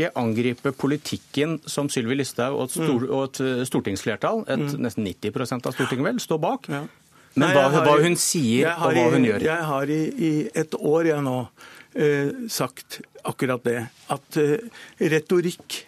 ikke 0.00 0.12
angripe 0.20 0.72
politikken 0.76 1.58
som 1.68 1.90
Sylvi 1.92 2.16
Listhaug 2.18 2.58
og, 2.58 2.72
stor, 2.72 3.04
og, 3.08 3.26
et 3.28 3.42
mm. 3.44 3.66
stortingsflertall, 3.68 4.44
et, 4.48 4.64
mm. 4.64 4.80
nesten 4.86 5.06
90 5.06 5.60
av 5.60 5.74
Stortinget 5.76 6.06
vel, 6.06 6.22
står 6.22 6.40
bak. 6.42 6.70
Ja. 6.72 6.84
Men 7.36 7.46
Nei, 7.46 7.50
hva, 7.54 7.66
har, 7.70 7.84
hva, 7.86 7.98
hun 8.02 8.16
sier 8.18 8.72
og 8.74 8.96
hva 8.96 9.04
hun 9.14 9.28
gjør. 9.28 9.44
Jeg 9.46 9.66
har 9.68 9.92
i, 9.94 10.00
i 10.10 10.32
et 10.50 10.74
år 10.74 11.12
jeg 11.12 11.22
nå 11.22 11.36
eh, 11.94 12.32
sagt 12.50 13.00
akkurat 13.28 13.62
det. 13.66 13.78
At 14.10 14.40
eh, 14.40 14.56
retorikk 15.12 15.84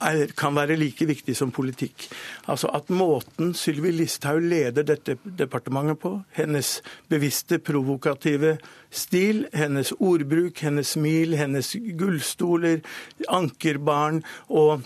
er, 0.00 0.32
kan 0.36 0.56
være 0.56 0.76
like 0.76 1.06
viktig 1.08 1.36
som 1.36 1.52
politikk. 1.54 2.08
Altså 2.48 2.68
At 2.74 2.90
måten 2.90 3.54
Sylvi 3.54 3.90
Listhaug 3.90 4.42
leder 4.42 4.82
dette 4.82 5.16
departementet 5.38 5.98
på, 5.98 6.20
hennes 6.36 6.82
bevisste, 7.08 7.58
provokative 7.58 8.56
stil, 8.90 9.46
hennes 9.54 9.92
ordbruk, 9.98 10.58
hennes 10.60 10.96
smil, 10.96 11.36
hennes 11.36 11.76
gullstoler, 11.98 12.80
ankerbarn 13.28 14.22
og 14.48 14.84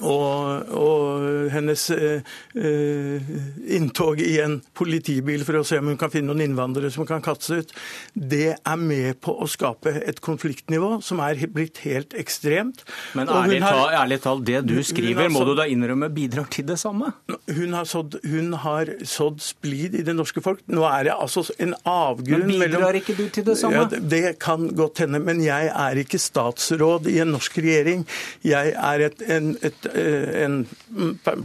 og, 0.00 0.72
og 0.72 1.50
hennes 1.52 1.84
eh, 1.94 2.34
eh, 2.56 3.32
inntog 3.76 4.20
i 4.22 4.36
en 4.42 4.58
politibil 4.76 5.44
for 5.46 5.60
å 5.60 5.64
se 5.66 5.78
om 5.80 5.90
hun 5.92 5.98
kan 6.00 6.12
finne 6.12 6.32
noen 6.32 6.44
innvandrere 6.46 6.90
som 6.94 7.06
kan 7.08 7.22
kaste 7.24 7.62
ut, 7.62 7.74
det 8.14 8.54
er 8.56 8.80
med 8.80 9.20
på 9.24 9.34
å 9.34 9.48
skape 9.50 9.94
et 10.02 10.22
konfliktnivå 10.24 11.00
som 11.04 11.22
er 11.24 11.40
blitt 11.52 11.82
helt 11.86 12.16
ekstremt. 12.18 12.84
Men 13.18 13.30
ærlig, 13.32 13.60
har, 13.64 13.94
ærlig 14.02 14.20
talt, 14.24 14.44
det 14.48 14.62
du 14.68 14.78
skriver, 14.86 15.30
må 15.32 15.44
du 15.48 15.54
da 15.58 15.66
innrømme 15.70 16.10
bidrar 16.12 16.48
til 16.52 16.66
det 16.68 16.78
samme? 16.80 17.12
Hun 17.50 17.76
har 17.76 17.88
sådd, 17.88 18.18
hun 18.28 18.52
har 18.62 18.94
sådd 19.08 19.42
splid 19.44 19.96
i 19.98 20.04
det 20.06 20.16
norske 20.16 20.42
folk. 20.44 20.62
Nå 20.72 20.86
er 20.88 21.08
det 21.08 21.16
altså 21.16 21.44
en 21.62 21.74
avgrunn 21.88 22.46
mellom 22.46 22.62
Men 22.62 22.76
bidrar 22.76 23.00
ikke 23.02 23.16
du 23.18 23.24
til 23.34 23.46
det 23.46 23.58
samme? 23.60 23.84
Ja, 23.84 24.02
det 24.14 24.36
kan 24.42 24.68
godt 24.78 25.04
hende, 25.04 25.20
men 25.22 25.42
jeg 25.44 25.70
er 25.70 26.02
ikke 26.02 26.20
statsråd 26.22 27.08
i 27.10 27.18
en 27.22 27.32
norsk 27.34 27.58
regjering. 27.62 28.06
Jeg 28.46 28.74
er 28.78 29.06
et, 29.08 29.24
en, 29.32 29.52
et 29.64 29.81
en 29.86 30.66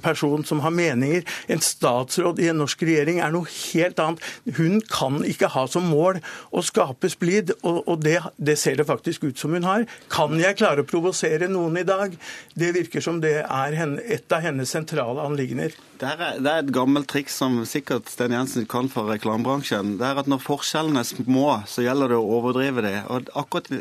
person 0.01 0.45
som 0.45 0.61
har 0.63 0.73
meninger. 0.75 1.25
En 1.47 1.63
statsråd 1.63 2.39
i 2.43 2.49
en 2.51 2.61
norsk 2.61 2.83
regjering 2.87 3.21
er 3.23 3.33
noe 3.33 3.49
helt 3.49 3.99
annet. 4.03 4.23
Hun 4.57 4.81
kan 4.91 5.21
ikke 5.27 5.51
ha 5.53 5.65
som 5.71 5.89
mål 5.91 6.21
å 6.51 6.63
skape 6.65 7.09
splid, 7.11 7.53
og 7.63 7.97
det, 8.03 8.19
det 8.37 8.57
ser 8.59 8.79
det 8.79 8.87
faktisk 8.89 9.27
ut 9.29 9.39
som 9.39 9.55
hun 9.55 9.67
har. 9.67 9.87
Kan 10.13 10.37
jeg 10.41 10.59
klare 10.59 10.83
å 10.83 10.87
provosere 10.87 11.49
noen 11.51 11.79
i 11.81 11.87
dag? 11.87 12.15
Det 12.57 12.73
virker 12.75 13.03
som 13.03 13.21
det 13.23 13.39
er 13.43 13.77
et 13.77 14.33
av 14.33 14.43
hennes 14.43 14.69
sentrale 14.69 15.23
anliggender. 15.23 15.75
Det 15.97 16.05
er, 16.05 16.37
det 16.37 16.51
er, 16.51 16.61
et 16.61 16.73
gammelt 16.73 17.07
triks 17.09 17.39
som 17.39 17.55
sikkert 17.65 18.09
Sten 18.11 18.35
Jensen 18.35 18.67
kan 18.69 18.89
fra 18.91 19.01
reklamebransjen. 19.07 19.95
Det 19.97 20.05
er 20.05 20.19
at 20.21 20.29
når 20.29 20.43
forskjellene 20.43 21.01
er 21.01 21.07
små, 21.09 21.47
så 21.65 21.81
gjelder 21.81 22.13
det 22.13 22.19
å 22.19 22.27
overdrive 22.37 22.83
det. 22.85 22.97
Og 23.09 23.31
akkurat 23.39 23.71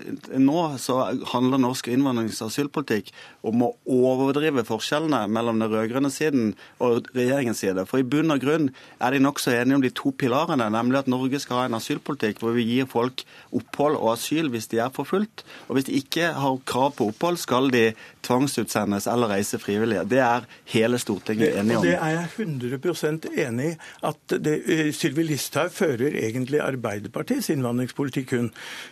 nå 0.41 0.63
så 0.81 0.97
handler 1.35 1.61
norsk 1.61 1.91
innvandrings- 1.93 2.41
og 2.41 2.49
asylpolitikk 2.49 3.13
om 3.47 3.67
å 3.67 3.75
overdrive 3.85 4.36
forskjellene 4.67 5.27
mellom 5.29 5.61
den 5.61 5.71
rød-grønne 5.71 6.11
siden 6.11 6.55
og 6.81 7.09
regjeringens 7.15 7.63
side. 7.65 7.87
For 7.87 7.99
i 7.99 8.07
bunn 8.07 8.31
og 8.31 8.41
grunn 8.41 8.71
er 9.01 9.13
de 9.13 9.23
nokså 9.23 9.55
enige 9.55 9.77
om 9.77 9.83
de 9.83 9.91
to 9.91 10.13
pilarene, 10.13 10.69
nemlig 10.71 10.99
at 10.99 11.11
Norge 11.11 11.41
skal 11.41 11.63
ha 11.63 11.67
en 11.67 11.79
asylpolitikk 11.79 12.41
hvor 12.43 12.57
vi 12.57 12.67
gir 12.67 12.87
folk 12.91 13.25
opphold 13.53 13.97
og 13.97 14.13
asyl 14.15 14.51
hvis 14.53 14.69
de 14.73 14.81
er 14.83 14.93
forfulgt. 14.95 15.45
Og 15.69 15.77
hvis 15.77 15.89
de 15.89 15.97
ikke 16.01 16.33
har 16.37 16.59
krav 16.67 16.95
på 16.99 17.11
opphold, 17.11 17.41
skal 17.41 17.71
de 17.71 17.93
tvangsutsendes 18.27 19.07
eller 19.07 19.31
reise 19.31 19.59
frivillige. 19.63 20.05
Det 20.09 20.21
er 20.23 20.47
hele 20.73 20.99
Stortinget 20.99 21.57
enig 21.61 21.77
om 21.79 21.85
Det 21.87 21.95
er 21.95 22.15
jeg 22.17 22.47
100% 22.47 23.29
enig 23.47 23.67
i 23.67 23.77
at 24.07 24.35
det, 24.43 24.57
eh, 24.71 24.91
Sylvi 24.95 25.25
Listhaug 25.27 25.73
fører 25.75 26.17
egentlig 26.21 26.61
Arbeiderpartiets 26.63 27.51
innvandringspolitikk, 27.55 28.35
hun. 28.37 28.51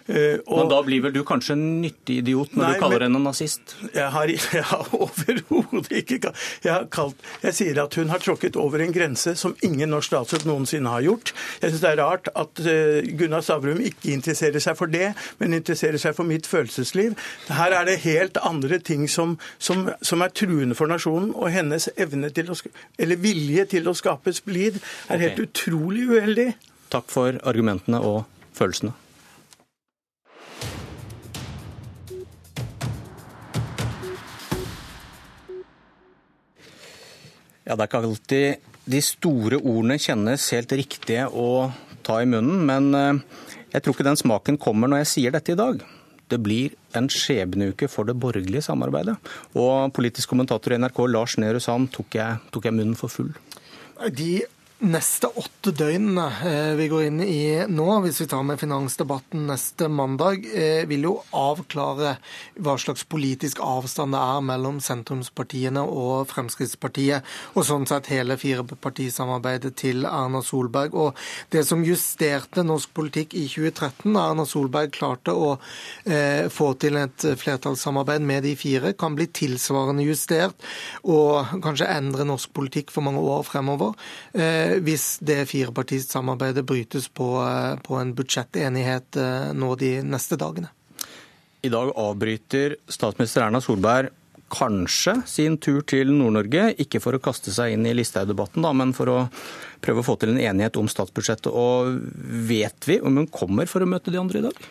Eh, 0.09 0.39
og, 0.47 0.59
men 0.59 0.73
da 0.73 0.81
blir 0.87 1.05
vel 1.07 1.15
du 1.15 1.23
kanskje 1.27 1.57
en 1.57 1.65
nyttig 1.83 2.21
idiot 2.23 2.55
når 2.55 2.65
nei, 2.65 2.73
du 2.75 2.83
kaller 2.85 3.07
henne 3.07 3.23
nazist? 3.23 3.77
Jeg 3.95 4.11
har, 4.15 4.33
jeg 4.59 4.67
har 4.71 4.93
overhodet 5.43 6.01
ikke 6.03 6.21
jeg, 6.25 6.71
har 6.71 6.87
kalt, 6.93 7.21
jeg 7.43 7.57
sier 7.57 7.81
at 7.83 7.97
hun 7.99 8.13
har 8.13 8.23
tråkket 8.23 8.59
over 8.61 8.83
en 8.83 8.95
grense 8.95 9.35
som 9.39 9.57
ingen 9.67 9.93
norsk 9.93 10.13
statsråd 10.13 10.47
noensinne 10.49 10.93
har 10.93 11.05
gjort. 11.05 11.33
Jeg 11.63 11.73
syns 11.73 11.85
det 11.85 11.91
er 11.91 12.01
rart 12.03 12.31
at 12.35 12.63
eh, 12.71 13.11
Gunnar 13.19 13.45
Stavrum 13.45 13.83
ikke 13.85 14.13
interesserer 14.15 14.63
seg 14.63 14.79
for 14.79 14.91
det, 14.91 15.13
men 15.41 15.57
interesserer 15.57 16.01
seg 16.01 16.17
for 16.17 16.29
mitt 16.29 16.49
følelsesliv. 16.49 17.17
Her 17.51 17.77
er 17.81 17.89
det 17.89 18.01
helt 18.05 18.39
andre 18.43 18.79
ting 18.79 19.07
som, 19.11 19.37
som, 19.59 19.89
som 20.05 20.25
er 20.25 20.35
truende 20.35 20.79
for 20.79 20.91
nasjonen, 20.91 21.33
og 21.35 21.53
hennes 21.55 21.89
evne 21.97 22.31
til 22.35 22.53
å 22.53 22.59
eller 22.99 23.21
vilje 23.21 23.69
til 23.77 23.89
å 23.91 23.97
skape 23.97 24.33
splid, 24.35 24.81
er 25.09 25.23
helt 25.27 25.41
okay. 25.41 25.49
utrolig 25.49 26.09
uheldig. 26.11 26.51
Takk 26.95 27.11
for 27.11 27.41
argumentene 27.49 28.01
og 28.05 28.23
følelsene. 28.57 28.95
Ja, 37.65 37.77
Det 37.77 37.81
er 37.81 37.89
ikke 37.89 38.05
alltid 38.05 38.71
de 38.85 39.01
store 39.01 39.57
ordene 39.57 39.97
kjennes 39.97 40.51
helt 40.53 40.73
riktige 40.77 41.25
å 41.33 41.73
ta 42.05 42.19
i 42.21 42.29
munnen, 42.29 42.61
men 42.69 42.91
eh, 42.93 43.21
jeg 43.73 43.83
tror 43.83 43.97
ikke 43.97 44.07
den 44.11 44.21
smaken 44.21 44.59
kommer 44.61 44.91
når 44.91 45.05
jeg 45.05 45.13
sier 45.15 45.35
dette 45.35 45.55
i 45.55 45.59
dag. 45.59 45.81
Det 46.29 46.41
blir 46.45 46.75
en 46.97 47.09
skjebneuke 47.09 47.89
for 47.89 48.09
det 48.09 48.17
borgerlige 48.21 48.65
samarbeidet. 48.65 49.17
Og 49.57 49.93
politisk 49.97 50.33
kommentator 50.33 50.75
i 50.75 50.81
NRK 50.81 51.01
Lars 51.09 51.39
Nehru 51.41 51.61
Sand 51.61 51.91
tok 51.95 52.17
jeg, 52.17 52.41
tok 52.53 52.69
jeg 52.69 52.77
munnen 52.77 52.99
for 53.01 53.13
full. 53.13 53.33
De 54.13 54.45
neste 54.85 55.29
åtte 55.41 55.73
døgnene 55.73 56.25
eh, 56.45 56.73
vi 56.77 56.87
går 56.93 57.07
inn 57.09 57.21
i 57.25 57.65
nå, 57.71 57.87
hvis 58.05 58.21
vi 58.21 58.27
tar 58.29 58.43
med 58.47 58.61
finansdebatten 58.61 59.47
neste 59.49 59.89
mandag, 59.89 60.45
eh, 60.53 60.85
vil 60.89 61.07
jo 61.09 61.15
avklare 61.35 62.17
hva 62.61 62.75
slags 62.81 63.07
politisk 63.09 63.63
avstand 63.65 64.15
det 64.15 64.21
er 64.21 64.45
mellom 64.45 64.81
sentrumspartiene 64.85 65.83
og 65.85 66.29
Fremskrittspartiet, 66.31 67.25
og 67.55 67.67
sånn 67.67 67.87
sett 67.89 68.11
hele 68.13 68.37
firepartisamarbeidet 68.41 69.73
til 69.81 70.05
Erna 70.09 70.43
Solberg. 70.45 70.97
Og 70.99 71.25
det 71.55 71.65
som 71.69 71.85
justerte 71.87 72.65
norsk 72.67 72.93
politikk 72.97 73.37
i 73.39 73.47
2013, 73.49 74.13
da 74.13 74.27
Erna 74.31 74.47
Solberg 74.49 74.93
klarte 74.95 75.33
å 75.33 75.55
eh, 76.05 76.51
få 76.53 76.73
til 76.81 77.01
et 77.01 77.29
flertallssamarbeid 77.41 78.25
med 78.25 78.45
de 78.45 78.55
fire, 78.61 78.93
kan 78.99 79.17
bli 79.17 79.31
tilsvarende 79.33 80.05
justert 80.05 80.69
og 81.09 81.57
kanskje 81.65 81.89
endre 81.89 82.29
norsk 82.29 82.53
politikk 82.55 82.93
for 82.95 83.07
mange 83.07 83.23
år 83.25 83.45
fremover. 83.49 83.95
Hvis 84.83 85.19
det 85.25 85.45
firepartisamarbeidet 85.51 86.65
brytes 86.67 87.09
på, 87.09 87.29
eh, 87.45 87.77
på 87.85 88.01
en 88.01 88.15
budsjettenighet 88.17 89.17
eh, 89.21 89.53
nå 89.55 89.75
de 89.81 89.97
neste 90.03 90.39
dagene. 90.41 90.73
I 91.65 91.71
dag 91.73 91.95
avbryter 91.97 92.77
statsminister 92.93 93.47
Erna 93.47 93.63
Solberg 93.65 94.13
kanskje 94.55 95.17
sin 95.27 95.57
tur 95.59 95.81
til 95.89 96.13
Nord-Norge, 96.13 96.69
ikke 96.83 97.01
for 97.03 97.17
å 97.17 97.23
kaste 97.23 97.53
seg 97.55 97.75
inn 97.75 97.87
i 97.89 97.95
Listhaug-debatten, 97.97 98.67
men 98.77 98.93
for 98.97 99.11
å 99.11 99.19
prøve 99.85 100.03
å 100.03 100.07
få 100.07 100.19
til 100.21 100.35
en 100.35 100.41
enighet 100.43 100.77
om 100.81 100.91
statsbudsjettet. 100.91 101.51
Og 101.51 101.97
vet 102.49 102.89
vi 102.89 103.01
om 103.01 103.23
hun 103.23 103.31
kommer 103.33 103.71
for 103.71 103.85
å 103.85 103.89
møte 103.89 104.13
de 104.15 104.21
andre 104.21 104.43
i 104.43 104.47
dag? 104.47 104.67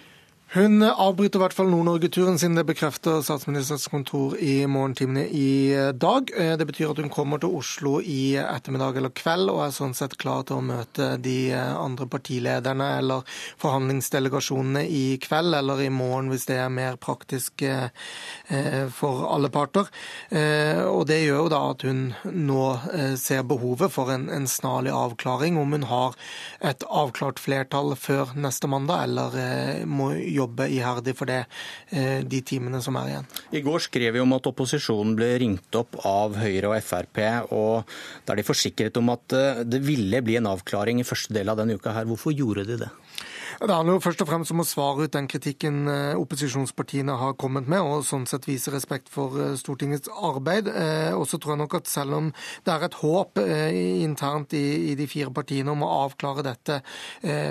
Hun 0.54 0.84
avbryter 0.86 1.40
i 1.40 1.42
hvert 1.42 1.56
fall 1.58 1.72
Nord-Norge-turen 1.72 2.36
sin, 2.38 2.54
det 2.54 2.62
bekrefter 2.70 3.24
statsministerens 3.26 3.88
kontor 3.90 4.36
i 4.38 4.68
morgentimene 4.70 5.24
i 5.26 5.74
dag. 5.98 6.30
Eh, 6.30 6.52
det 6.62 6.68
betyr 6.70 6.92
at 6.92 7.00
hun 7.02 7.10
kommer 7.10 7.40
til 7.42 7.56
Oslo 7.58 7.96
i 8.06 8.36
ettermiddag 8.38 9.00
eller 9.00 9.10
kveld, 9.18 9.50
og 9.50 9.64
er 9.64 9.74
sånn 9.74 9.96
sett 9.98 10.14
klar 10.22 10.46
til 10.46 10.60
å 10.60 10.66
møte 10.68 11.08
de 11.26 11.56
andre 11.58 12.06
partilederne 12.06 12.92
eller 13.00 13.26
forhandlingsdelegasjonene 13.64 14.84
i 14.86 15.18
kveld 15.24 15.58
eller 15.58 15.82
i 15.82 15.90
morgen, 15.90 16.30
hvis 16.30 16.46
det 16.52 16.60
er 16.62 16.70
mer 16.70 17.02
praktisk 17.02 17.66
eh, 17.66 17.90
for 18.94 19.26
alle 19.34 19.50
parter. 19.50 19.90
Eh, 20.30 20.84
og 20.86 21.08
det 21.10 21.24
gjør 21.24 21.48
jo 21.48 21.50
da 21.56 21.64
at 21.72 21.88
hun 21.90 22.06
nå 22.30 22.62
ser 23.18 23.42
behovet 23.50 23.90
for 23.98 24.14
en 24.14 24.46
snarlig 24.46 24.94
avklaring, 24.94 25.58
om 25.58 25.74
hun 25.80 25.90
har 25.90 26.14
et 26.62 26.86
avklart 26.86 27.42
flertall 27.42 27.96
før 27.98 28.38
neste 28.38 28.70
mandag, 28.70 29.10
eller 29.10 29.90
må 29.90 30.14
jobbe 30.14 30.43
jobbe 30.44 30.70
iherdig 30.72 31.16
for 31.18 31.30
det 31.30 31.42
eh, 31.92 32.22
de 32.24 32.42
timene 32.46 32.82
som 32.84 32.98
er 33.02 33.14
igjen. 33.14 33.30
I 33.52 33.64
går 33.66 33.86
skrev 33.88 34.16
vi 34.16 34.24
om 34.24 34.36
at 34.38 34.50
opposisjonen 34.52 35.16
ble 35.18 35.32
ringt 35.44 35.80
opp 35.80 36.00
av 36.08 36.38
Høyre 36.42 36.72
og 36.72 36.78
Frp, 36.84 37.22
og 37.56 37.90
der 38.28 38.40
de 38.40 38.48
forsikret 38.48 39.00
om 39.02 39.14
at 39.14 39.38
eh, 39.38 39.64
det 39.68 39.84
ville 39.86 40.24
bli 40.26 40.40
en 40.40 40.52
avklaring 40.54 41.02
i 41.02 41.08
første 41.08 41.36
del 41.36 41.52
av 41.52 41.60
denne 41.62 41.80
uka 41.80 41.96
her. 41.96 42.10
Hvorfor 42.10 42.36
gjorde 42.36 42.68
de 42.70 42.84
det? 42.86 42.92
Det 43.64 43.72
handler 43.72 43.96
jo 43.96 44.04
først 44.04 44.22
og 44.26 44.28
fremst 44.28 44.52
om 44.52 44.60
å 44.60 44.66
svare 44.68 45.06
ut 45.06 45.14
den 45.14 45.28
kritikken 45.32 45.86
eh, 45.88 46.18
opposisjonspartiene 46.20 47.14
har 47.16 47.38
kommet 47.40 47.70
med, 47.72 47.80
og 47.80 48.04
sånn 48.04 48.26
sett 48.28 48.44
vise 48.50 48.74
respekt 48.74 49.08
for 49.14 49.38
eh, 49.40 49.54
Stortingets 49.56 50.12
arbeid. 50.12 50.68
Eh, 50.68 51.16
og 51.16 51.24
så 51.32 51.40
tror 51.40 51.54
jeg 51.54 51.62
nok 51.62 51.78
at 51.80 51.88
selv 51.88 52.18
om 52.18 52.28
det 52.68 52.74
er 52.74 52.84
et 52.90 53.00
håp 53.00 53.40
internt 53.40 54.52
i 54.58 54.98
de 55.00 55.08
fire 55.08 55.32
partiene 55.32 55.72
om 55.72 55.86
å 55.86 55.92
avklare 56.04 56.44
dette 56.46 56.82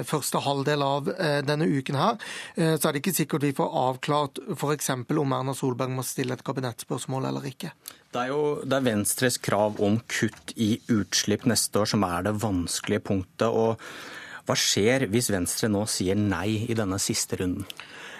første 0.09 0.41
halvdel 0.45 0.83
av 0.85 1.09
denne 1.47 1.67
uken 1.67 1.97
her, 1.99 2.19
så 2.57 2.89
er 2.89 2.95
det 2.95 3.03
ikke 3.03 3.15
sikkert 3.17 3.47
vi 3.47 3.55
får 3.57 3.77
avklart 3.83 4.41
f.eks. 4.55 4.91
om 4.93 5.35
Erna 5.37 5.55
Solberg 5.57 5.95
må 5.97 6.05
stille 6.07 6.37
et 6.37 6.45
kabinettspørsmål 6.47 7.29
eller 7.31 7.47
ikke. 7.49 7.73
Det 8.13 8.25
er 8.25 8.33
jo 8.33 8.43
det 8.65 8.79
er 8.79 8.89
Venstres 8.89 9.39
krav 9.43 9.81
om 9.85 10.01
kutt 10.11 10.55
i 10.61 10.75
utslipp 10.93 11.47
neste 11.51 11.83
år 11.83 11.95
som 11.95 12.05
er 12.09 12.29
det 12.29 12.37
vanskelige 12.43 13.07
punktet. 13.13 13.49
og 13.49 13.81
hva 14.47 14.57
skjer 14.59 15.07
hvis 15.13 15.31
Venstre 15.33 15.71
nå 15.71 15.85
sier 15.91 16.19
nei 16.19 16.65
i 16.67 16.77
denne 16.79 16.99
siste 17.03 17.39
runden? 17.41 17.67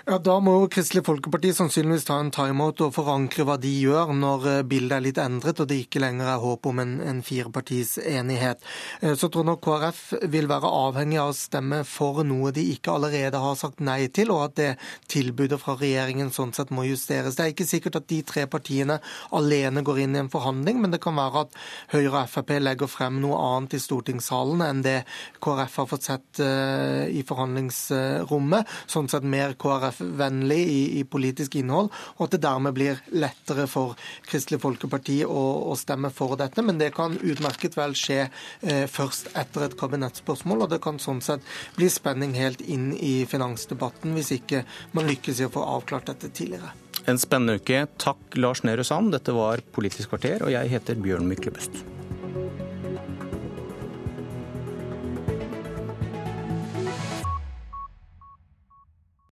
Ja, 0.03 0.17
Da 0.19 0.41
må 0.43 0.57
jo 0.57 0.69
Kristelig 0.73 1.05
Folkeparti 1.07 1.53
sannsynligvis 1.55 2.09
ta 2.09 2.17
en 2.19 2.33
timeout 2.35 2.81
og 2.83 2.91
forankre 2.97 3.45
hva 3.47 3.55
de 3.63 3.71
gjør 3.71 4.11
når 4.19 4.47
eh, 4.51 4.63
bildet 4.67 4.97
er 4.97 5.05
litt 5.05 5.19
endret 5.23 5.61
og 5.63 5.69
det 5.71 5.77
ikke 5.85 6.01
lenger 6.03 6.27
er 6.27 6.41
håp 6.43 6.67
om 6.67 6.81
en, 6.83 6.97
en 7.07 7.21
firepartis 7.23 7.93
enighet. 8.03 8.59
Eh, 8.99 9.15
så 9.15 9.31
tror 9.31 9.47
nok 9.47 9.61
KrF 9.63 10.01
vil 10.33 10.49
være 10.51 10.73
avhengig 10.75 11.21
av 11.23 11.31
å 11.31 11.37
stemme 11.39 11.79
for 11.87 12.25
noe 12.27 12.51
de 12.57 12.65
ikke 12.73 12.97
allerede 12.97 13.39
har 13.45 13.55
sagt 13.61 13.79
nei 13.79 14.09
til, 14.11 14.33
og 14.35 14.49
at 14.49 14.57
det 14.59 14.69
tilbudet 15.13 15.61
fra 15.63 15.77
regjeringen 15.79 16.35
sånn 16.35 16.51
sett 16.57 16.75
må 16.75 16.83
justeres. 16.89 17.39
Det 17.39 17.47
er 17.47 17.55
ikke 17.55 17.69
sikkert 17.71 18.01
at 18.01 18.11
de 18.11 18.19
tre 18.27 18.49
partiene 18.51 18.99
alene 19.31 19.87
går 19.87 20.03
inn 20.03 20.19
i 20.19 20.23
en 20.25 20.33
forhandling, 20.35 20.83
men 20.83 20.97
det 20.97 21.03
kan 21.07 21.15
være 21.21 21.47
at 21.47 21.57
Høyre 21.95 22.25
og 22.25 22.35
Frp 22.35 22.57
legger 22.59 22.91
frem 22.91 23.23
noe 23.23 23.39
annet 23.53 23.79
i 23.79 23.83
stortingssalen 23.87 24.67
enn 24.67 24.83
det 24.83 24.99
KrF 25.39 25.79
har 25.85 25.91
fått 25.95 26.11
sett 26.11 26.43
uh, 26.43 27.07
i 27.07 27.23
forhandlingsrommet. 27.29 28.77
Sånn 28.91 29.11
sett 29.13 29.23
mer 29.23 29.55
KrF 29.55 29.92
KrF-vennlig 29.93 30.59
i, 30.59 30.99
i, 31.01 31.05
politisk 31.05 31.57
innhold, 31.57 31.91
og 32.17 32.25
at 32.27 32.35
det 32.37 32.43
dermed 32.45 32.75
blir 32.77 33.01
lettere 33.13 33.67
for 33.71 33.97
Kristelig 34.27 34.61
Folkeparti 34.63 35.23
å, 35.25 35.43
å 35.71 35.77
stemme 35.77 36.11
for 36.11 36.37
dette. 36.37 36.63
Men 36.63 36.79
det 36.81 36.93
kan 36.97 37.19
utmerket 37.21 37.77
vel 37.77 37.95
skje 37.99 38.27
eh, 38.27 38.87
først 38.91 39.33
etter 39.39 39.67
et 39.67 39.79
kabinettspørsmål, 39.79 40.65
og 40.65 40.73
det 40.73 40.83
kan 40.83 41.01
sånn 41.03 41.23
sett 41.25 41.45
bli 41.77 41.91
spenning 41.93 42.35
helt 42.39 42.63
inn 42.63 42.93
i 42.97 43.25
finansdebatten 43.29 44.17
hvis 44.17 44.35
ikke 44.39 44.65
man 44.97 45.09
lykkes 45.11 45.43
i 45.43 45.49
å 45.49 45.53
få 45.53 45.65
avklart 45.79 46.13
dette 46.13 46.33
tidligere. 46.33 46.73
En 47.11 47.19
spennende 47.19 47.59
uke. 47.59 47.87
Takk, 47.99 48.37
Lars 48.39 48.63
Nehru 48.63 48.85
Sand. 48.87 49.11
Dette 49.15 49.35
var 49.35 49.65
Politisk 49.75 50.13
kvarter, 50.13 50.45
og 50.47 50.55
jeg 50.55 50.71
heter 50.71 51.01
Bjørn 51.03 51.27
Myklebust. 51.27 51.83